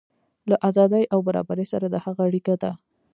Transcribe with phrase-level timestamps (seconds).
[0.49, 2.71] له ازادۍ او برابرۍ سره د هغه اړیکه ده.